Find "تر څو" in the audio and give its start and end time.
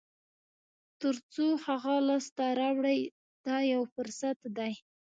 1.01-1.47